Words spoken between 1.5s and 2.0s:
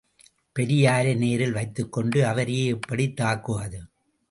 வைத்துக்